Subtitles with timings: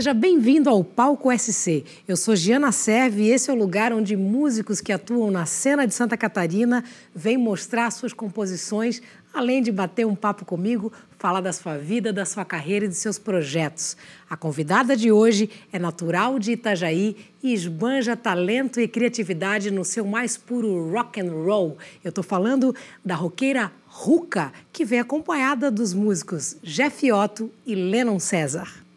[0.00, 1.84] Seja bem-vindo ao Palco SC.
[2.08, 5.86] Eu sou Giana Serve e esse é o lugar onde músicos que atuam na cena
[5.86, 6.82] de Santa Catarina
[7.14, 12.24] vêm mostrar suas composições, além de bater um papo comigo, falar da sua vida, da
[12.24, 13.94] sua carreira e dos seus projetos.
[14.30, 20.06] A convidada de hoje é natural de Itajaí e esbanja talento e criatividade no seu
[20.06, 21.76] mais puro rock and roll.
[22.02, 28.18] Eu estou falando da roqueira Ruka, que vem acompanhada dos músicos Jeff Otto e Lennon
[28.18, 28.88] César.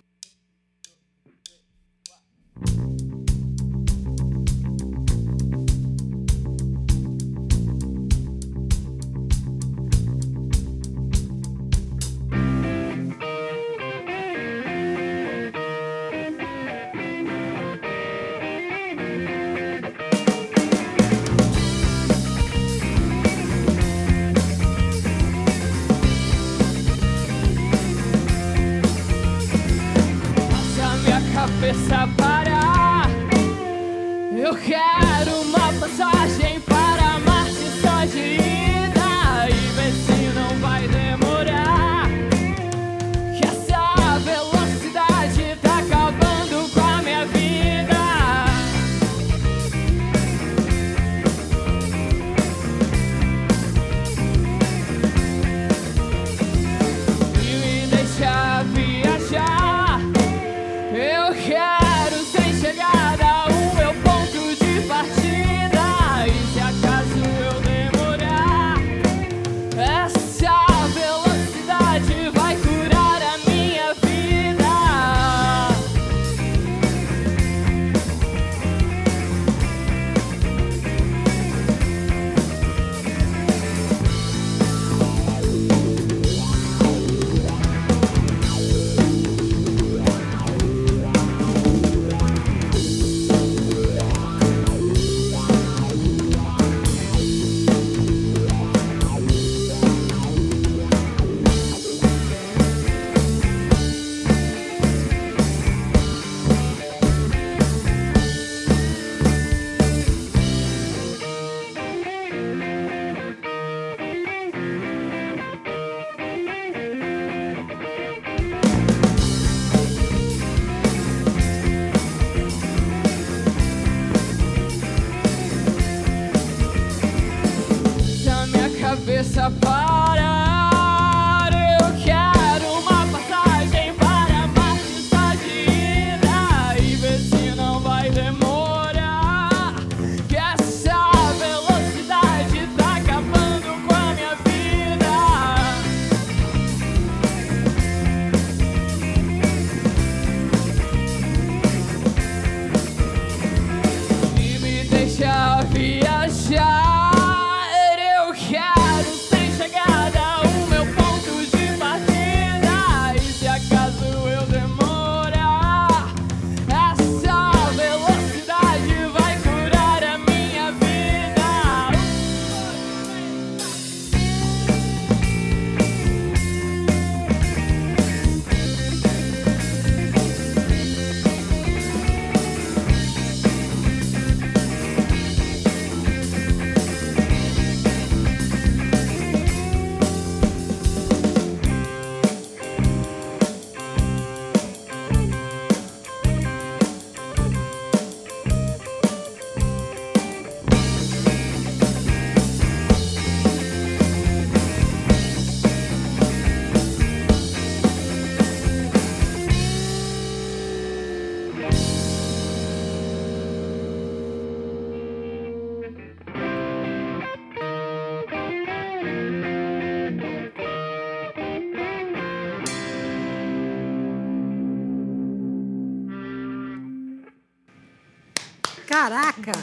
[228.94, 229.54] Caraca!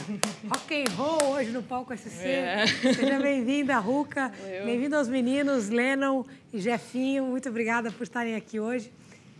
[0.49, 2.27] Rock and roll hoje no Palco SC.
[2.27, 2.67] É.
[2.67, 4.29] Seja bem-vinda, Ruca.
[4.65, 7.27] Bem-vindo aos meninos, Lennon e Jefinho.
[7.27, 8.91] Muito obrigada por estarem aqui hoje.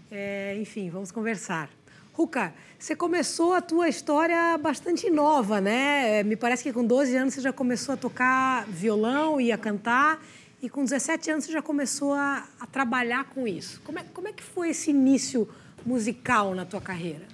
[0.09, 1.69] É, enfim, vamos conversar.
[2.13, 6.23] Ruca, você começou a tua história bastante nova, né?
[6.23, 10.23] Me parece que com 12 anos você já começou a tocar violão e a cantar.
[10.61, 13.81] E com 17 anos você já começou a, a trabalhar com isso.
[13.81, 15.49] Como é, como é que foi esse início
[15.85, 17.30] musical na tua carreira?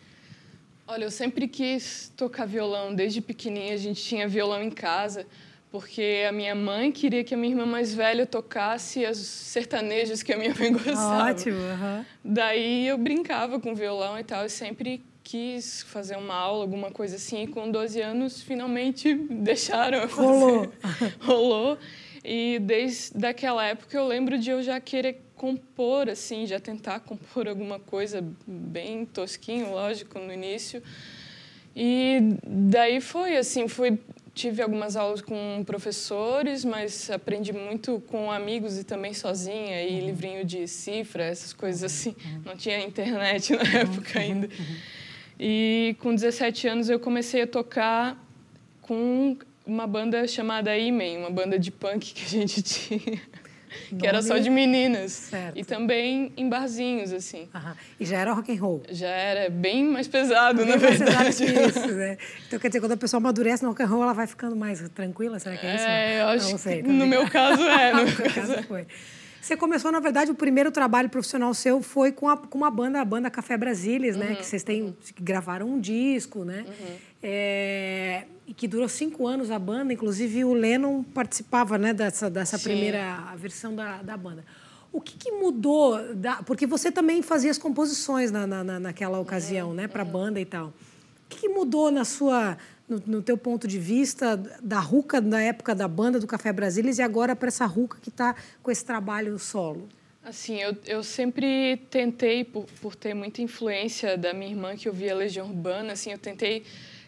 [0.87, 2.95] Olha, eu sempre quis tocar violão.
[2.95, 5.27] Desde pequenininha a gente tinha violão em casa,
[5.69, 10.31] porque a minha mãe queria que a minha irmã mais velha tocasse os sertanejos que
[10.31, 11.31] a minha mãe gostava.
[11.31, 11.57] Ótimo.
[11.57, 12.05] Uhum.
[12.23, 17.17] Daí eu brincava com violão e tal, e sempre quis fazer uma aula, alguma coisa
[17.17, 20.25] assim, e com 12 anos finalmente deixaram eu fazer.
[20.25, 20.73] Rolou.
[21.19, 21.77] Rolou.
[22.29, 27.47] E desde aquela época eu lembro de eu já querer compor, assim, já tentar compor
[27.47, 30.83] alguma coisa bem tosquinho, lógico, no início.
[31.74, 33.97] E daí foi assim, foi
[34.33, 40.06] tive algumas aulas com professores, mas aprendi muito com amigos e também sozinha, e uhum.
[40.07, 42.13] livrinho de cifra, essas coisas assim.
[42.25, 42.41] Uhum.
[42.45, 43.77] Não tinha internet na uhum.
[43.77, 44.50] época ainda.
[45.39, 48.21] E com 17 anos eu comecei a tocar
[48.81, 53.21] com uma banda chamada Imen, uma banda de punk que a gente tinha
[53.99, 55.11] que era só de meninas.
[55.11, 55.57] Certo.
[55.57, 57.47] E também em barzinhos, assim.
[57.53, 57.75] Aham.
[57.99, 58.83] E já era rock and roll?
[58.89, 61.37] Já era bem mais pesado, bem na mais verdade.
[61.37, 62.17] Pesado que isso, né?
[62.47, 64.81] Então, quer dizer, quando a pessoa amadurece no rock and roll, ela vai ficando mais
[64.89, 65.39] tranquila?
[65.39, 65.85] Será que é isso?
[65.85, 67.93] É, eu acho não, sei, que no meu caso é.
[67.93, 68.63] No, no meu caso é.
[68.63, 68.87] foi.
[69.41, 72.99] Você começou, na verdade, o primeiro trabalho profissional seu foi com, a, com uma banda,
[72.99, 74.29] a banda Café Brasilis, né?
[74.29, 74.93] Uhum, que vocês têm, uhum.
[75.15, 76.65] que gravaram um disco, né?
[76.67, 76.95] Uhum.
[77.23, 78.06] É,
[78.57, 79.94] que durou cinco anos a banda.
[79.94, 84.44] Inclusive, o Lennon participava né, dessa, dessa primeira versão da, da banda.
[84.92, 86.15] O que, que mudou?
[86.15, 89.88] Da, porque você também fazia as composições na, na, naquela ocasião, uhum, né?
[89.88, 90.68] Para a banda e tal.
[90.69, 92.57] O que, que mudou na sua
[92.89, 96.98] no, no teu ponto de vista, da Ruca na época da banda do Café Brasilis
[96.98, 99.88] e agora para essa Ruca que está com esse trabalho solo?
[100.24, 105.15] Assim, eu, eu sempre tentei, por, por ter muita influência da minha irmã que ouvia
[105.15, 106.63] Legião Urbana, assim, eu tentei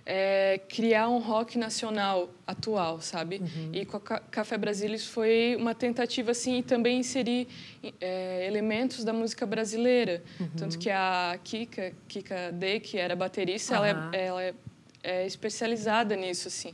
[0.06, 3.38] é, criar um rock nacional atual, sabe?
[3.38, 3.72] Uhum.
[3.74, 7.48] E com a Café Brasilis foi uma tentativa assim e também inserir
[8.00, 10.50] é, elementos da música brasileira, uhum.
[10.58, 13.86] tanto que a Kika, Kika D, que era baterista, uhum.
[13.86, 14.54] ela, é, ela é
[15.04, 16.74] é, especializada nisso, assim.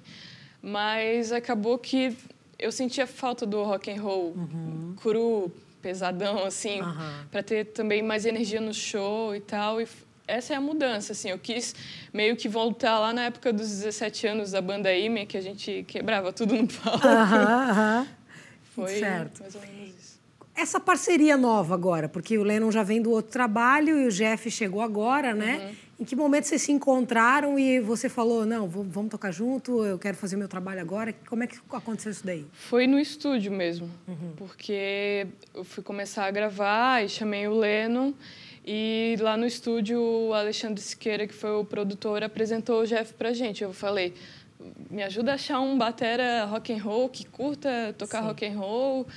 [0.62, 2.16] Mas acabou que
[2.58, 4.96] eu sentia falta do rock and roll uhum.
[4.98, 5.52] cru,
[5.82, 7.26] pesadão, assim, uhum.
[7.30, 9.80] para ter também mais energia no show e tal.
[9.82, 9.88] E
[10.28, 11.30] essa é a mudança, assim.
[11.30, 11.76] Eu quis
[12.14, 15.84] meio que voltar lá na época dos 17 anos da banda Ime, que a gente
[15.88, 17.08] quebrava tudo no palco.
[17.08, 18.08] Uhum,
[18.76, 19.42] Foi certo.
[19.42, 20.16] mais ou menos isso.
[20.56, 24.50] Essa parceria nova agora, porque o Lennon já vem do outro trabalho e o Jeff
[24.50, 25.58] chegou agora, né?
[25.58, 25.76] Uhum.
[25.98, 30.16] Em que momento vocês se encontraram e você falou, não, vamos tocar junto, eu quero
[30.16, 31.14] fazer meu trabalho agora?
[31.28, 32.46] Como é que aconteceu isso daí?
[32.52, 34.34] Foi no estúdio mesmo, uhum.
[34.38, 38.14] porque eu fui começar a gravar e chamei o Lennon
[38.66, 43.32] e lá no estúdio o Alexandre Siqueira, que foi o produtor, apresentou o Jeff pra
[43.32, 43.64] gente.
[43.64, 44.16] Eu falei,
[44.90, 48.28] me ajuda a achar um batera rock and roll que curta tocar Sim.
[48.28, 49.08] rock and roll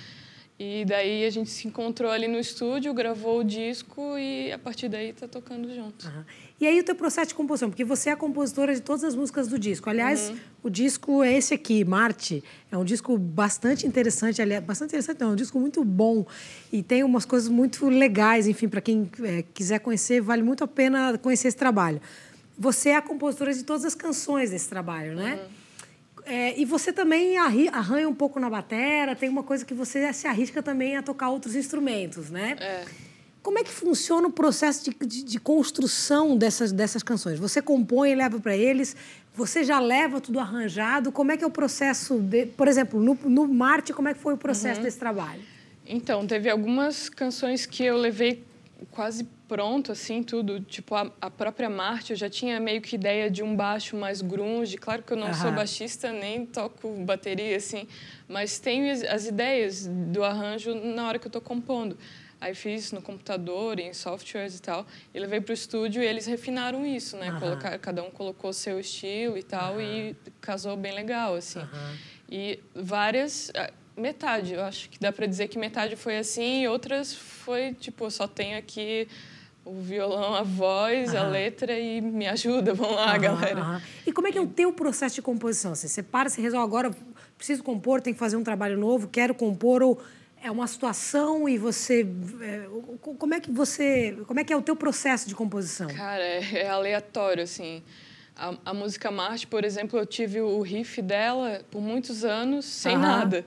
[0.59, 4.89] e daí a gente se encontrou ali no estúdio, gravou o disco e a partir
[4.89, 6.07] daí tá tocando junto.
[6.07, 6.25] Uhum.
[6.61, 9.15] E aí o teu processo de composição, porque você é a compositora de todas as
[9.15, 9.89] músicas do disco.
[9.89, 10.37] Aliás, uhum.
[10.65, 12.43] o disco é esse aqui, Marte.
[12.71, 16.27] É um disco bastante interessante, aliás, bastante interessante não, é um disco muito bom
[16.73, 20.69] e tem umas coisas muito legais, enfim, para quem é, quiser conhecer, vale muito a
[20.69, 22.01] pena conhecer esse trabalho.
[22.59, 25.35] Você é a compositora de todas as canções desse trabalho, né?
[25.41, 25.59] Uhum.
[26.27, 30.27] É, e você também arranha um pouco na batera, tem uma coisa que você se
[30.27, 32.57] arrisca também a tocar outros instrumentos, né?
[32.61, 32.85] É.
[33.43, 37.39] Como é que funciona o processo de, de, de construção dessas, dessas canções?
[37.39, 38.97] Você compõe e leva para eles,
[39.35, 41.13] você já leva tudo arranjado?
[41.13, 44.21] Como é que é o processo, de, por exemplo, no, no Marte, como é que
[44.21, 44.85] foi o processo uhum.
[44.85, 45.41] desse trabalho?
[45.87, 48.45] Então, teve algumas canções que eu levei
[48.91, 50.61] quase pronto, assim, tudo.
[50.61, 54.21] Tipo, a, a, própria Marte, eu já tinha meio que ideia de um baixo mais
[54.21, 54.77] grunge.
[54.77, 57.89] Claro que eu não sou baixista, nem toco bateria, assim.
[58.29, 61.97] Mas tenho as, as ideias do arranjo na hora que eu estou compondo.
[62.41, 64.87] Aí fiz no computador, em softwares e tal.
[65.13, 67.37] E levei para o estúdio e eles refinaram isso, né?
[67.41, 69.81] Colocar, cada um colocou seu estilo e tal.
[69.81, 71.61] E casou bem legal, assim.
[72.31, 73.51] E várias
[73.99, 74.55] metade.
[74.55, 78.27] Eu acho que dá para dizer que metade foi assim e outras foi tipo, só
[78.27, 79.09] tenho aqui
[79.65, 83.83] o violão, a voz, a letra e me ajuda, vamos lá, galera.
[84.07, 85.75] E como é que é o teu processo de composição?
[85.75, 86.91] Você, você para, você resolve agora,
[87.37, 90.01] preciso compor, tenho que fazer um trabalho novo, quero compor ou
[90.43, 92.07] é uma situação e você
[92.41, 92.69] é,
[93.01, 96.63] como é que você como é que é o teu processo de composição cara é,
[96.63, 97.83] é aleatório assim
[98.39, 102.97] a, a, música Marte, por exemplo, eu tive o riff dela por muitos anos sem
[102.97, 103.45] nada.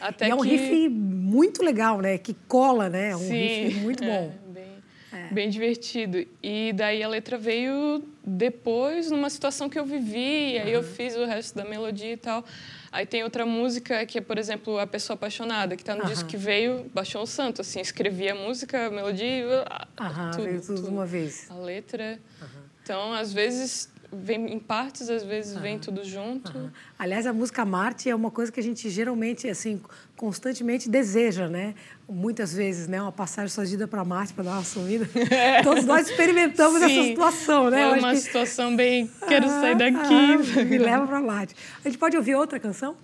[0.00, 0.48] Até e é um que...
[0.48, 2.16] riff muito legal, né?
[2.16, 3.10] Que cola, né?
[3.10, 4.32] É um Sim, riff muito bom.
[4.32, 4.72] É, bem,
[5.12, 5.34] é.
[5.34, 6.24] bem divertido.
[6.40, 11.16] E daí a letra veio depois, numa situação que eu vivi, e aí eu fiz
[11.16, 12.44] o resto da melodia e tal.
[12.92, 16.28] Aí tem outra música que é, por exemplo, A Pessoa Apaixonada, que está no disco
[16.28, 19.64] que veio, baixou o santo, assim, escrevi a música, a melodia,
[19.98, 21.48] Aham, tudo, veio tudo, tudo uma vez.
[21.50, 22.18] A letra.
[22.82, 26.70] Então, às vezes, vem em partes, às vezes vem tudo junto.
[26.98, 29.80] Aliás, a música Marte é uma coisa que a gente geralmente, assim,
[30.16, 31.74] constantemente deseja, né?
[32.08, 33.00] Muitas vezes, né?
[33.00, 35.08] Uma passagem suagida para Marte para dar uma sumida.
[35.30, 35.62] É.
[35.62, 37.82] Todos nós experimentamos essa situação, né?
[37.82, 38.16] É uma que...
[38.18, 39.08] situação bem.
[39.28, 40.58] Quero ah, sair daqui.
[40.58, 41.54] Ah, me leva para Marte.
[41.84, 42.96] A gente pode ouvir outra canção?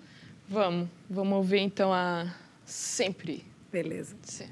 [0.48, 0.88] Vamos.
[1.08, 2.26] Vamos ouvir então a
[2.66, 3.44] Sempre.
[3.70, 4.16] Beleza.
[4.22, 4.48] Sim.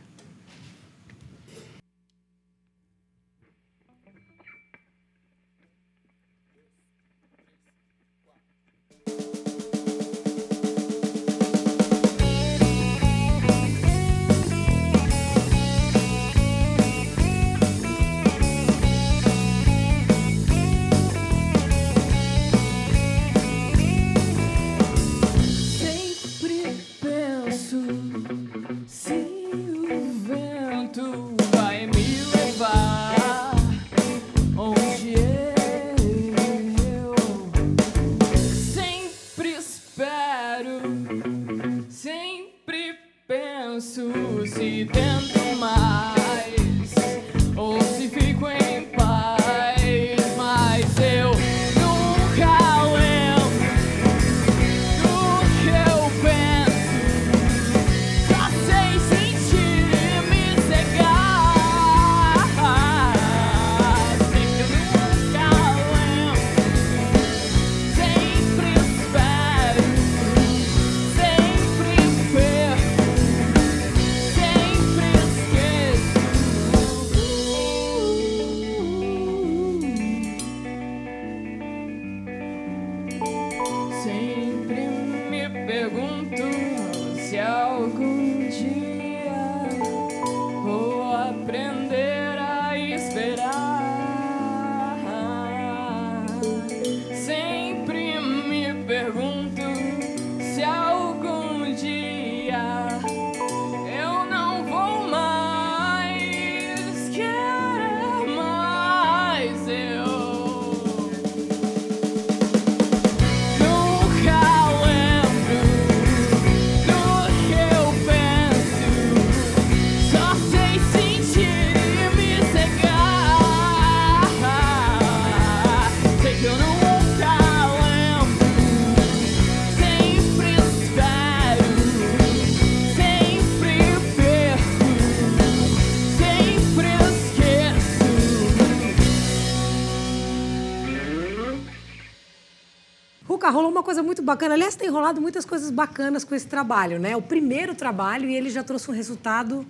[143.51, 144.55] Rolou uma coisa muito bacana.
[144.55, 147.17] Aliás, tem rolado muitas coisas bacanas com esse trabalho, né?
[147.17, 149.67] O primeiro trabalho e ele já trouxe um resultado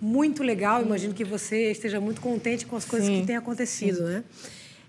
[0.00, 0.82] muito legal.
[0.82, 3.20] Imagino que você esteja muito contente com as coisas Sim.
[3.20, 4.04] que têm acontecido, Sim.
[4.04, 4.24] né?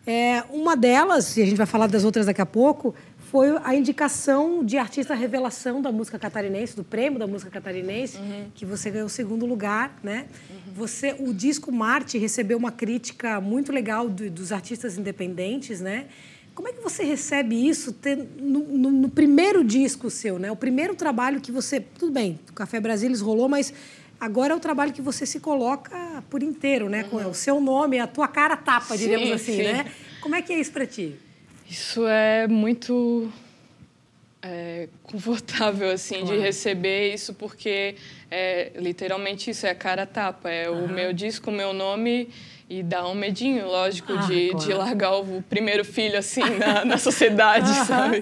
[0.05, 2.95] É, uma delas, e a gente vai falar das outras daqui a pouco,
[3.29, 8.45] foi a indicação de artista revelação da música catarinense, do prêmio da música catarinense, uhum.
[8.55, 10.27] que você ganhou o segundo lugar, né?
[10.49, 10.73] Uhum.
[10.75, 16.05] Você, o disco Marte recebeu uma crítica muito legal do, dos artistas independentes, né?
[16.57, 17.95] Como é que você recebe isso
[18.35, 20.51] no, no, no, primeiro disco seu, né?
[20.51, 21.79] O primeiro trabalho que você.
[21.79, 23.71] Tudo bem, o Café Brasilis rolou, mas
[24.19, 25.91] agora é o trabalho que você se coloca
[26.31, 27.03] por inteiro, né?
[27.03, 27.09] Uhum.
[27.09, 29.63] Com o seu nome, a tua cara tapa, diríamos assim, sim.
[29.65, 29.85] né?
[30.19, 31.13] Como é que é isso para ti?
[31.69, 33.31] Isso é muito
[34.41, 36.37] é, confortável, assim, claro.
[36.37, 37.93] de receber isso, porque
[38.31, 40.49] é, literalmente isso é a cara tapa.
[40.49, 40.85] É uhum.
[40.85, 42.29] o meu disco, o meu nome
[42.69, 44.65] e dá um medinho, lógico, ah, de, claro.
[44.65, 48.21] de largar o primeiro filho assim na, na sociedade, sabe?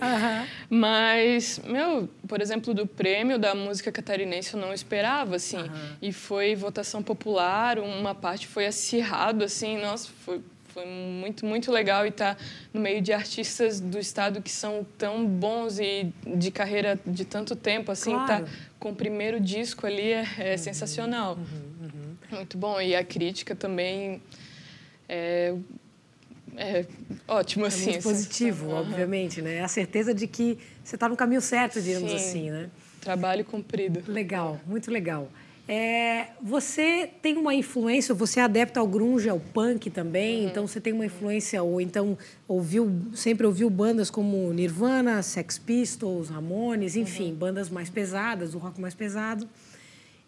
[0.69, 5.57] Mas, meu, por exemplo, do prêmio da música catarinense eu não esperava, assim.
[5.99, 12.05] E foi votação popular, uma parte foi acirrado, assim, nossa, foi, foi muito, muito legal
[12.05, 16.51] e estar tá no meio de artistas do estado que são tão bons e de
[16.51, 18.45] carreira de tanto tempo, assim, tá claro.
[18.45, 20.57] tá com o primeiro disco ali é, é uhum.
[20.59, 21.35] sensacional.
[21.35, 21.74] Uhum.
[22.35, 22.79] Muito bom.
[22.79, 24.21] E a crítica também
[25.07, 25.55] é,
[26.57, 26.85] é
[27.27, 27.91] ótimo, é assim.
[27.91, 28.75] Muito positivo, uhum.
[28.75, 29.61] obviamente, né?
[29.61, 32.17] A certeza de que você está no caminho certo, digamos Sim.
[32.17, 32.69] assim, né?
[33.01, 34.03] Trabalho cumprido.
[34.07, 35.29] Legal, muito legal.
[35.67, 40.47] É, você tem uma influência, você é adepto ao grunge, ao punk também, uhum.
[40.47, 42.15] então você tem uma influência, ou então
[42.47, 47.35] ouviu, sempre ouviu bandas como Nirvana, Sex Pistols, Ramones, enfim, uhum.
[47.35, 49.49] bandas mais pesadas, o rock mais pesado.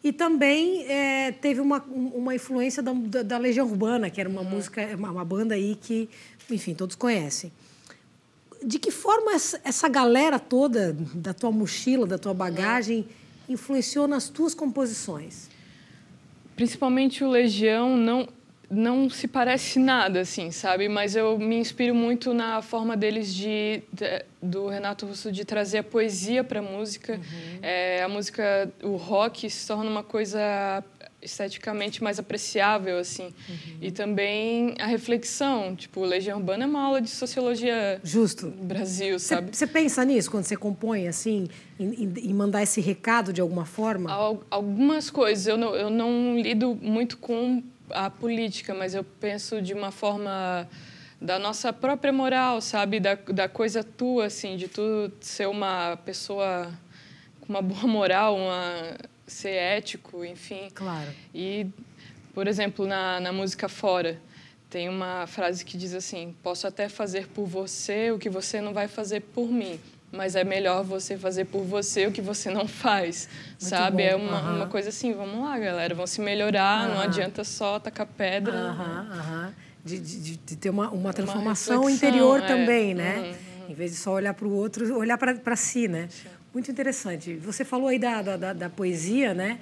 [0.07, 4.39] E também é, teve uma, uma influência da, da, da, Legião Urbana, que era uma
[4.39, 4.51] uhum.
[4.51, 6.09] música, uma, uma, banda aí que,
[6.49, 7.51] enfim, todos conhecem.
[8.63, 13.55] De que forma essa, essa galera toda da tua mochila, da tua bagagem, uhum.
[13.55, 15.49] influenciou nas tuas composições?
[16.55, 18.29] Principalmente o Legião, não
[18.69, 20.89] não se parece nada, assim, sabe?
[20.89, 25.79] Mas eu me inspiro muito na forma deles de, de do Renato Russo de trazer
[25.79, 27.13] a poesia para a música.
[27.13, 27.59] Uhum.
[27.62, 30.83] É, a música, o rock se torna uma coisa
[31.21, 33.77] esteticamente mais apreciável assim uhum.
[33.81, 39.17] e também a reflexão tipo Legião Urbana é uma aula de sociologia justo no Brasil
[39.19, 41.47] sabe você pensa nisso quando você compõe assim
[41.79, 44.12] em, em, mandar esse recado de alguma forma
[44.50, 49.74] algumas coisas eu não, eu não lido muito com a política mas eu penso de
[49.74, 50.67] uma forma
[51.20, 56.72] da nossa própria moral sabe da, da coisa tua assim de tu ser uma pessoa
[57.41, 58.96] com uma boa moral uma
[59.27, 60.70] ser ético, enfim.
[60.74, 61.10] Claro.
[61.36, 61.67] E,
[62.34, 64.20] por exemplo, na, na música Fora,
[64.70, 68.74] tem uma frase que diz assim: Posso até fazer por você o que você não
[68.74, 69.79] vai fazer por mim,
[70.11, 74.03] mas é melhor você fazer por você o que você não faz, Muito sabe?
[74.03, 74.09] Bom.
[74.09, 74.55] É uma, uhum.
[74.57, 76.95] uma coisa assim: vamos lá, galera, vamos se melhorar, uhum.
[76.95, 78.71] não adianta só tacar pedra.
[78.71, 79.53] Uhum.
[79.83, 82.45] De, de, de, ter uma, uma transformação uma interior é.
[82.45, 83.19] também, né?
[83.19, 83.71] Uhum.
[83.71, 86.09] Em vez de só olhar para o outro, olhar para si, né?
[86.09, 86.27] Sim.
[86.53, 87.35] Muito interessante.
[87.35, 89.59] Você falou aí da, da, da, poesia, né?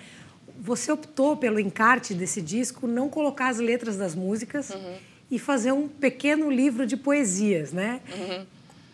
[0.59, 4.95] Você optou pelo encarte desse disco não colocar as letras das músicas uhum.
[5.29, 7.99] e fazer um pequeno livro de poesias, né?
[8.17, 8.45] Uhum.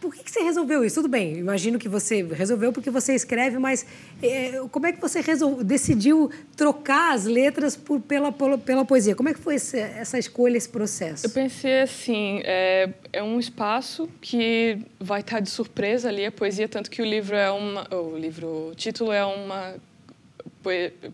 [0.02, 0.96] Por que, que você resolveu isso?
[0.96, 3.86] Tudo bem, imagino que você resolveu porque você escreve, mas
[4.22, 5.64] é, como é que você resol...
[5.64, 9.16] decidiu trocar as letras por, pela, pela, pela, poesia?
[9.16, 11.28] Como é que foi esse, essa escolha, esse processo?
[11.28, 16.68] Eu pensei assim, é, é um espaço que vai estar de surpresa ali, a poesia,
[16.68, 17.88] tanto que o livro é uma...
[17.94, 19.76] O livro, o título é uma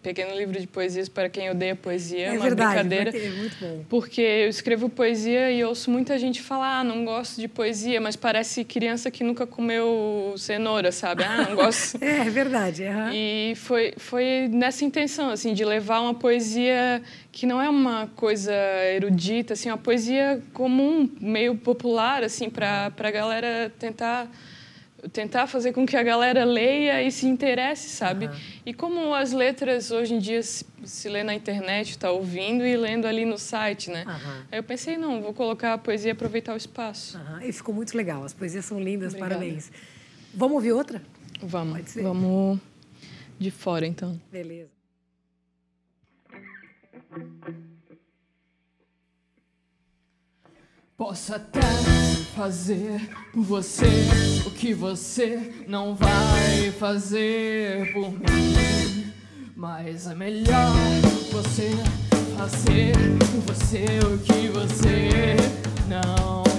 [0.01, 3.17] pequeno livro de poesias para quem odeia poesia, é uma verdade, brincadeira.
[3.17, 3.85] É muito bom.
[3.89, 8.15] Porque eu escrevo poesia e ouço muita gente falar, ah, não gosto de poesia, mas
[8.15, 11.23] parece criança que nunca comeu cenoura, sabe?
[11.23, 11.97] Ah, não gosto.
[12.03, 12.83] é, é verdade.
[12.83, 13.11] Uhum.
[13.13, 17.01] E foi foi nessa intenção assim de levar uma poesia
[17.31, 18.53] que não é uma coisa
[18.95, 24.29] erudita, assim, uma poesia comum, meio popular assim para para a galera tentar
[25.09, 28.27] tentar fazer com que a galera leia e se interesse, sabe?
[28.27, 28.35] Uhum.
[28.65, 32.75] E como as letras hoje em dia se, se lê na internet, está ouvindo e
[32.75, 34.05] lendo ali no site, né?
[34.07, 34.43] Uhum.
[34.51, 37.17] Aí eu pensei, não, vou colocar a poesia e aproveitar o espaço.
[37.17, 37.41] Uhum.
[37.41, 39.35] E ficou muito legal, as poesias são lindas, Obrigada.
[39.35, 39.71] parabéns.
[40.33, 41.01] Vamos ouvir outra?
[41.41, 42.59] Vamos, vamos
[43.39, 44.19] de fora então.
[44.31, 44.77] Beleza.
[50.97, 51.61] Posso até
[52.35, 53.85] fazer por você
[54.47, 59.13] o que você não vai fazer por mim.
[59.55, 60.73] Mas é melhor
[61.31, 61.69] você
[62.35, 65.35] fazer por você o que você
[65.87, 66.56] não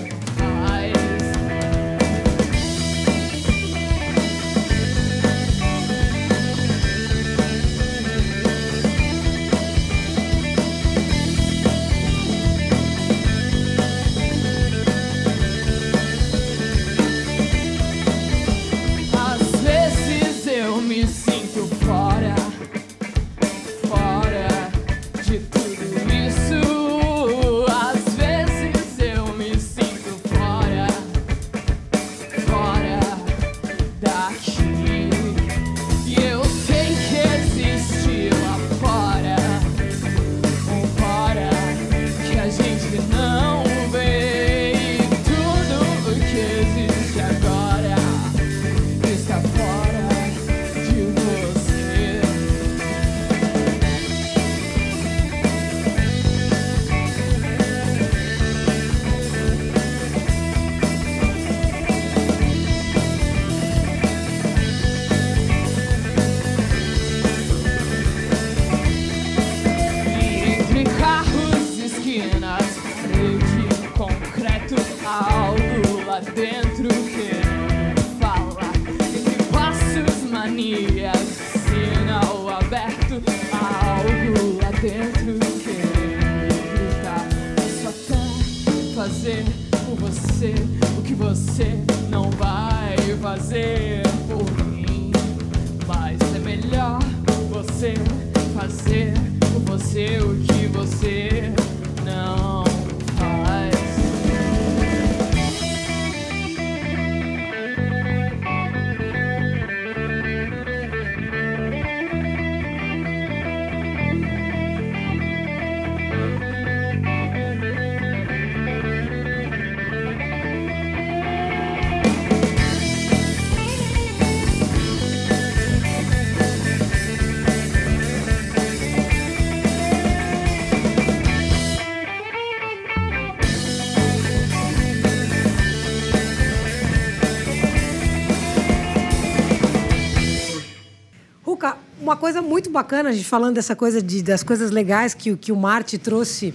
[142.28, 145.56] coisa muito bacana, a gente falando dessa coisa de, das coisas legais que, que o
[145.56, 146.52] Marte trouxe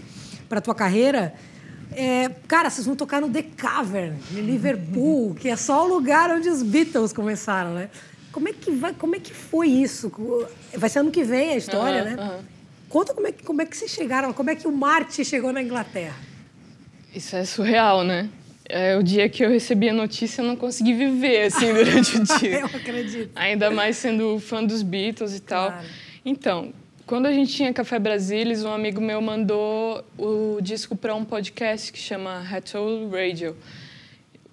[0.47, 1.33] para tua carreira.
[1.91, 6.29] É, cara, vocês vão tocar no The Cavern, em Liverpool, que é só o lugar
[6.29, 7.89] onde os Beatles começaram, né?
[8.31, 10.12] Como é que, vai, como é que foi isso?
[10.77, 12.23] Vai ser ano que vem a história, uhum, né?
[12.23, 12.43] Uhum.
[12.89, 15.51] Conta como é, que, como é que vocês chegaram, como é que o Marte chegou
[15.51, 16.15] na Inglaterra.
[17.15, 18.29] Isso é surreal, né?
[18.69, 22.23] É, o dia que eu recebi a notícia, eu não consegui viver assim durante o
[22.23, 22.60] dia.
[22.60, 23.32] eu acredito.
[23.36, 25.71] Ainda mais sendo fã dos Beatles e tal.
[25.71, 25.88] Claro.
[26.26, 26.73] Então,
[27.06, 31.91] quando a gente tinha Café Brasilis, um amigo meu mandou o disco para um podcast
[31.91, 33.58] que chama Retro Radio.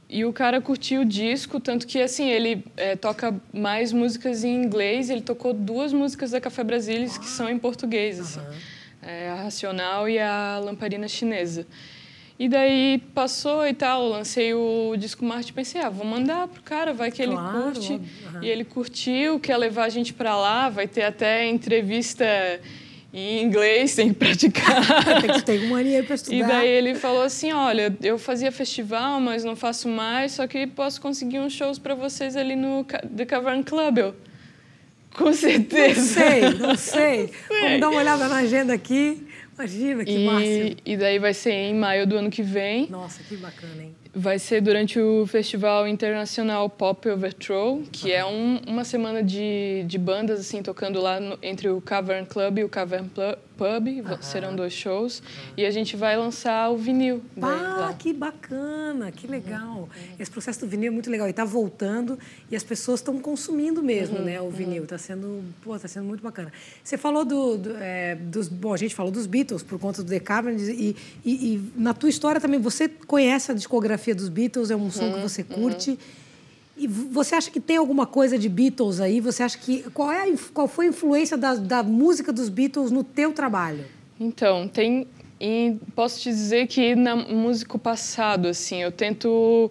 [0.09, 4.53] E o cara curtiu o disco, tanto que assim ele é, toca mais músicas em
[4.53, 5.09] inglês.
[5.09, 9.09] Ele tocou duas músicas da Café Brasilis que são em português, assim, uhum.
[9.09, 11.65] é, a Racional e a Lamparina Chinesa.
[12.41, 16.63] E daí passou e tal, lancei o disco Marte e pensei, ah, vou mandar pro
[16.63, 17.93] cara, vai que ele claro, curte.
[17.93, 18.43] Uhum.
[18.43, 22.25] E ele curtiu, quer levar a gente para lá, vai ter até entrevista
[23.13, 24.81] em inglês, tem que praticar.
[25.21, 26.35] tem que ter uma mania para estudar.
[26.35, 30.67] E daí ele falou assim, olha, eu fazia festival, mas não faço mais, só que
[30.67, 33.99] posso conseguir uns shows para vocês ali no The Cavern Club.
[33.99, 34.15] Eu,
[35.15, 36.01] com certeza.
[36.01, 37.29] Não sei, não sei.
[37.29, 37.61] sei.
[37.61, 39.27] Vamos dar uma olhada na agenda aqui.
[39.61, 40.77] Imagina, que e, máximo.
[40.87, 42.89] E daí vai ser em maio do ano que vem.
[42.89, 43.95] Nossa, que bacana, hein?
[44.15, 49.99] Vai ser durante o Festival Internacional Pop Overthrow, que é um, uma semana de, de
[49.99, 53.09] bandas assim tocando lá no, entre o Cavern Club e o Cavern
[53.61, 54.23] Pub.
[54.23, 55.23] Serão dois shows.
[55.55, 57.23] E a gente vai lançar o vinil.
[57.43, 59.81] Ah, que bacana, que legal.
[59.81, 59.89] Uhum.
[60.19, 61.27] Esse processo do vinil é muito legal.
[61.27, 62.19] E está voltando
[62.51, 64.25] e as pessoas estão consumindo mesmo uhum.
[64.25, 64.85] né, o vinil.
[64.85, 66.51] Está sendo, pô, tá sendo muito bacana.
[66.83, 68.49] Você falou do, do é, dos...
[68.49, 70.59] Bom, a gente falou dos Beatles por conta do The Cavern.
[70.59, 74.91] E, e, e na tua história também, você conhece a discografia dos Beatles, é um
[74.91, 75.99] som uhum, que você curte.
[76.81, 79.21] E você acha que tem alguma coisa de Beatles aí?
[79.21, 82.91] Você acha que qual é a, qual foi a influência da, da música dos Beatles
[82.91, 83.85] no teu trabalho?
[84.19, 85.07] Então tem
[85.39, 89.71] e posso te dizer que na músico passado assim eu tento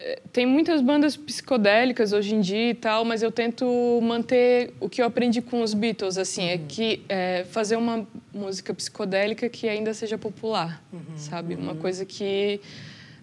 [0.00, 4.88] eh, tem muitas bandas psicodélicas hoje em dia e tal, mas eu tento manter o
[4.88, 6.62] que eu aprendi com os Beatles, assim, é uhum.
[6.62, 11.54] é que é, fazer uma música psicodélica que ainda seja popular, uhum, sabe?
[11.54, 11.62] Uhum.
[11.62, 12.60] Uma coisa que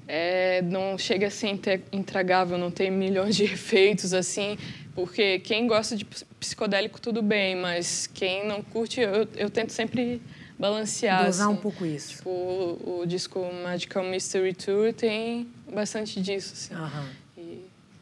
[0.08, 1.60] é, não chega a ser
[1.92, 4.58] intragável, não tem milhões de efeitos assim,
[4.96, 6.06] porque quem gosta de
[6.40, 10.22] psicodélico tudo bem, mas quem não curte, eu, eu tento sempre
[10.58, 11.26] balancear.
[11.26, 11.58] Dosar assim.
[11.58, 12.18] um pouco isso.
[12.18, 16.74] Tipo, o, o, disco Magical Mystery Tour tem bastante disso, assim.
[16.74, 17.27] Uhum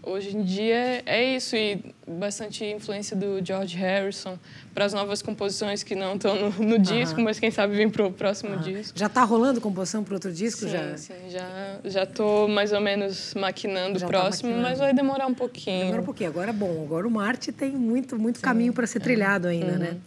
[0.05, 4.37] hoje em dia é isso e bastante influência do George Harrison
[4.73, 8.05] para as novas composições que não estão no, no disco, mas quem sabe vem para
[8.05, 8.97] o próximo disco.
[8.97, 10.97] Já está rolando composição para outro disco sim, já?
[10.97, 14.61] Sim, já já estou mais ou menos maquinando o próximo, tá maquinando.
[14.61, 15.85] mas vai demorar um pouquinho.
[15.85, 16.29] Demora um pouquinho.
[16.29, 19.01] Agora bom, agora o Marte tem muito muito sim, caminho para ser é.
[19.01, 19.79] trilhado ainda, uhum.
[19.79, 19.97] né?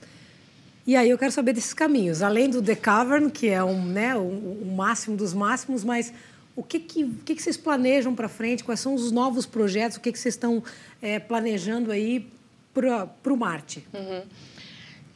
[0.87, 4.17] E aí eu quero saber desses caminhos, além do The Cavern, que é um, né,
[4.17, 6.15] o, o máximo dos máximos, mas
[6.59, 8.65] o que, que, o que, que vocês planejam para frente?
[8.65, 9.97] Quais são os novos projetos?
[9.97, 10.61] O que, que vocês estão
[11.01, 12.29] é, planejando aí
[12.75, 13.87] para o Marte?
[13.95, 14.23] Uhum.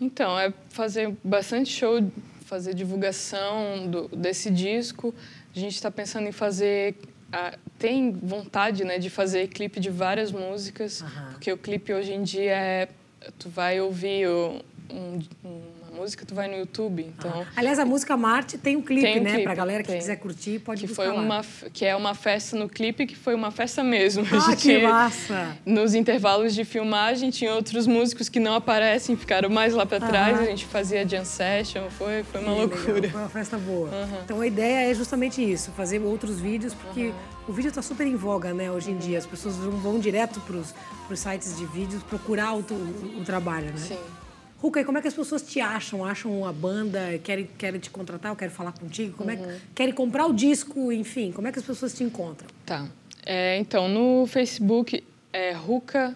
[0.00, 2.00] Então, é fazer bastante show,
[2.44, 5.12] fazer divulgação do, desse disco.
[5.54, 6.94] A gente está pensando em fazer
[7.78, 11.08] tem vontade né, de fazer clipe de várias músicas, uhum.
[11.32, 12.88] porque o clipe hoje em dia é.
[13.38, 14.60] Tu vai ouvir um,
[15.44, 15.60] um
[15.92, 17.02] música, tu vai no YouTube.
[17.02, 17.46] Então, ah.
[17.56, 19.30] Aliás, a música Marte tem um clipe, tem um né?
[19.30, 19.98] Clipe, pra galera que tem.
[19.98, 23.50] quiser curtir, pode que foi uma Que é uma festa no clipe, que foi uma
[23.50, 24.24] festa mesmo.
[24.32, 25.56] Ah, gente, que massa!
[25.64, 30.40] Nos intervalos de filmagem, tinha outros músicos que não aparecem, ficaram mais lá para trás.
[30.40, 32.92] A gente fazia jam session, foi, foi uma loucura.
[32.94, 33.10] Legal.
[33.10, 33.88] Foi uma festa boa.
[33.88, 34.18] Uhum.
[34.24, 37.14] Então, a ideia é justamente isso, fazer outros vídeos, porque uhum.
[37.48, 39.18] o vídeo está super em voga, né, hoje em dia.
[39.18, 43.76] As pessoas vão, direto para os sites de vídeos procurar o, o, o trabalho, né?
[43.76, 43.98] Sim.
[44.62, 46.04] Ruka, e como é que as pessoas te acham?
[46.04, 49.16] Acham a banda, querem, querem te contratar, querem falar contigo?
[49.16, 49.34] Como uhum.
[49.34, 49.60] é que, uhum.
[49.74, 51.32] querem comprar o disco, enfim?
[51.32, 52.48] Como é que as pessoas te encontram?
[52.64, 52.86] Tá.
[53.26, 56.14] É, então, no Facebook é Ruka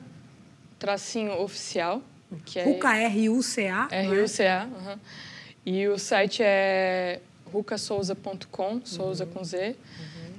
[0.78, 2.00] tracinho oficial.
[2.44, 3.88] Que é Ruka, R-U-C-A?
[3.90, 4.98] R-U-C-A, uhum.
[5.64, 7.20] E o site é
[7.52, 9.30] rucasouza.com, Souza uhum.
[9.32, 9.70] com Z.
[9.70, 10.32] Uhum.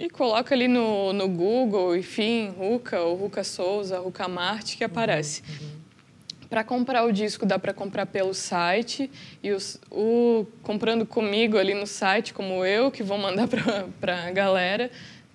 [0.00, 5.42] E coloca ali no, no Google, enfim, Ruka ou Ruka Souza, Ruka Marte, que aparece.
[6.52, 9.10] Para comprar o disco dá para comprar pelo site
[9.42, 13.48] e os, o comprando comigo ali no site, como eu, que vou mandar
[13.98, 14.90] para a galera,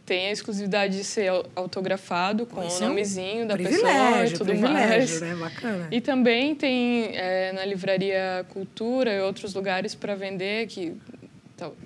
[0.06, 5.20] tem a exclusividade de ser autografado com o nomezinho é da pessoa e tudo mais.
[5.20, 5.34] Né?
[5.34, 5.88] Bacana.
[5.90, 10.96] E também tem é, na livraria Cultura e outros lugares para vender que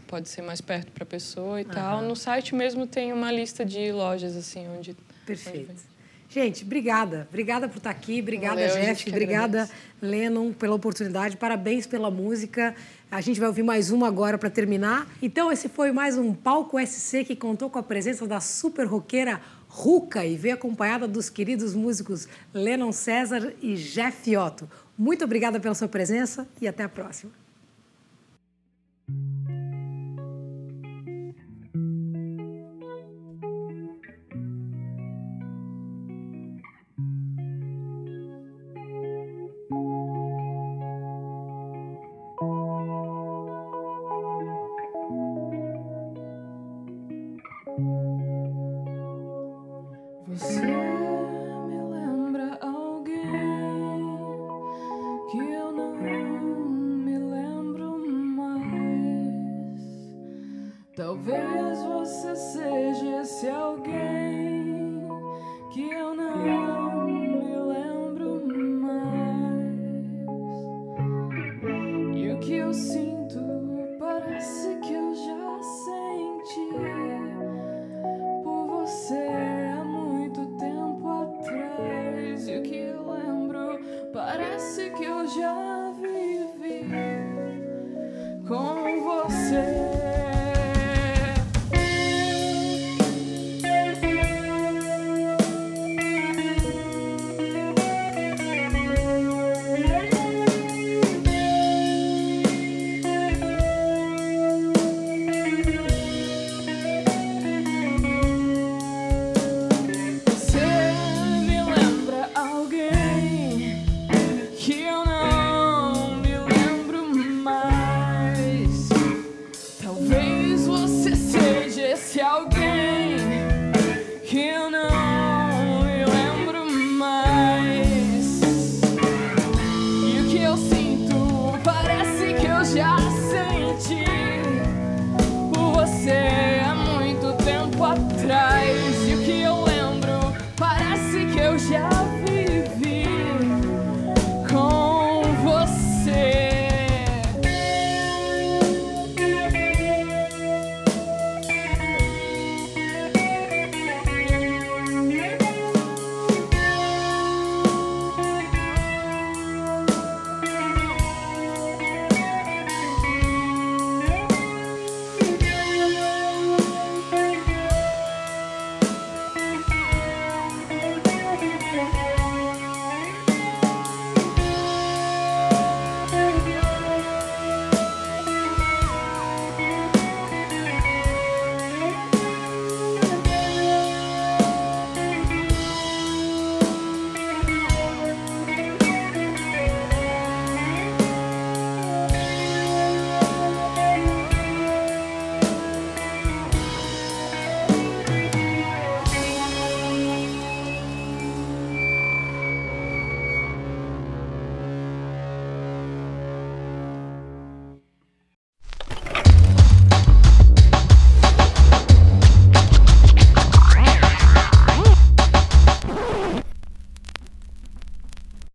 [0.08, 1.72] pode ser mais perto para a pessoa e uhum.
[1.72, 2.02] tal.
[2.02, 4.94] No site mesmo tem uma lista de lojas assim onde
[5.26, 5.90] Perfeito.
[6.34, 7.28] Gente, obrigada.
[7.30, 8.22] Obrigada por estar aqui.
[8.22, 9.10] Obrigada, Valeu, Jeff.
[9.10, 9.70] Obrigada,
[10.02, 11.36] Lennon, pela oportunidade.
[11.36, 12.74] Parabéns pela música.
[13.12, 15.06] A gente vai ouvir mais uma agora para terminar.
[15.22, 19.42] Então, esse foi mais um Palco SC que contou com a presença da super roqueira
[19.68, 24.70] Ruca e veio acompanhada dos queridos músicos Lennon César e Jeff Otto.
[24.98, 27.41] Muito obrigada pela sua presença e até a próxima.
[63.42, 64.51] Show.